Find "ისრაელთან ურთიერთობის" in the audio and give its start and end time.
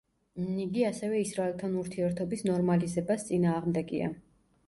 1.23-2.43